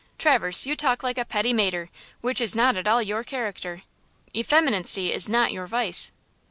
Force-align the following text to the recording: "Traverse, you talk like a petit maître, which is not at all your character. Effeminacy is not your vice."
"Traverse, 0.17 0.65
you 0.65 0.75
talk 0.75 1.03
like 1.03 1.19
a 1.19 1.25
petit 1.25 1.53
maître, 1.53 1.89
which 2.21 2.41
is 2.41 2.55
not 2.55 2.75
at 2.75 2.87
all 2.87 3.03
your 3.03 3.23
character. 3.23 3.83
Effeminacy 4.35 5.13
is 5.13 5.29
not 5.29 5.51
your 5.53 5.67
vice." 5.67 6.11